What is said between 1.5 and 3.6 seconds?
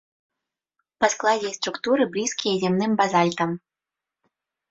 і структуры блізкія зямным базальтам.